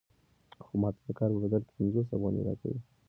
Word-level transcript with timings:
خو 0.63 0.73
ماته 0.81 1.01
د 1.07 1.09
کار 1.17 1.29
په 1.33 1.39
بدل 1.43 1.61
کې 1.65 1.73
پنځوس 1.77 2.07
افغانۍ 2.11 2.41
راکوي 2.47 2.79